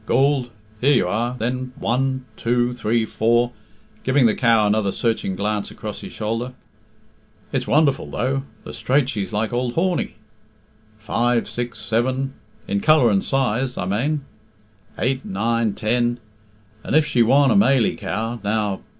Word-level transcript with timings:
Goold? 0.07 0.49
Here 0.79 0.95
you 0.95 1.07
are, 1.07 1.35
then 1.37 1.73
one 1.77 2.25
two 2.35 2.73
three 2.73 3.05
four..." 3.05 3.51
(giving 4.03 4.25
the 4.25 4.33
cow 4.33 4.65
another 4.65 4.91
searching 4.91 5.35
glance 5.35 5.69
across 5.69 6.01
his 6.01 6.11
shoulder). 6.11 6.53
"It's 7.51 7.67
wonderful, 7.67 8.09
though, 8.09 8.41
the 8.63 8.73
straight 8.73 9.09
she's 9.09 9.31
like 9.31 9.53
ould 9.53 9.73
Horney... 9.75 10.15
five 10.97 11.47
six 11.47 11.77
seven... 11.77 12.33
in 12.67 12.79
colour 12.79 13.11
and 13.11 13.23
size, 13.23 13.77
I 13.77 13.85
mane... 13.85 14.25
eight 14.97 15.23
nine 15.23 15.75
ten... 15.75 16.19
and 16.83 16.95
if 16.95 17.05
she 17.05 17.21
warn 17.21 17.51
a 17.51 17.55
mailie 17.55 17.95
cow, 17.95 18.39
now... 18.43 18.81